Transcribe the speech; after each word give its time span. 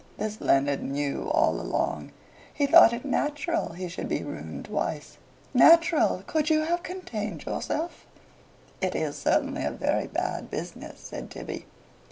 This 0.17 0.41
Leonard 0.41 0.81
knew 0.81 1.29
all 1.29 1.61
along. 1.61 2.11
He 2.51 2.65
thought 2.65 2.91
it 2.91 3.05
natural 3.05 3.73
he 3.73 3.87
should 3.87 4.09
be 4.09 4.23
ruined 4.23 4.65
twice. 4.65 5.19
Natural! 5.53 6.23
Could 6.25 6.49
you 6.49 6.61
have 6.61 6.81
contained 6.81 7.45
yourself?. 7.45 8.07
"It 8.81 8.95
is 8.95 9.15
certainly 9.15 9.63
a 9.63 9.69
very 9.69 10.07
bad 10.07 10.49
business," 10.49 10.99
said 11.01 11.29
Tibby. 11.29 11.67